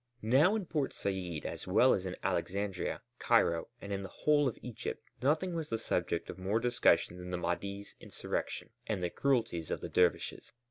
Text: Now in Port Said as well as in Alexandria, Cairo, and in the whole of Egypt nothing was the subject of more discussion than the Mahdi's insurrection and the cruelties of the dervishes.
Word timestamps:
Now 0.23 0.55
in 0.55 0.65
Port 0.65 0.93
Said 0.93 1.45
as 1.45 1.67
well 1.67 1.93
as 1.93 2.07
in 2.07 2.15
Alexandria, 2.23 3.01
Cairo, 3.19 3.67
and 3.79 3.93
in 3.93 4.01
the 4.01 4.09
whole 4.09 4.47
of 4.47 4.57
Egypt 4.63 5.03
nothing 5.21 5.53
was 5.53 5.69
the 5.69 5.77
subject 5.77 6.27
of 6.27 6.39
more 6.39 6.59
discussion 6.59 7.17
than 7.19 7.29
the 7.29 7.37
Mahdi's 7.37 7.93
insurrection 7.99 8.71
and 8.87 9.03
the 9.03 9.11
cruelties 9.11 9.69
of 9.69 9.79
the 9.79 9.89
dervishes. 9.89 10.53